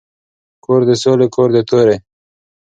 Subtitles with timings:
[0.65, 1.97] کور د ســــولي کـــــور د تَُوري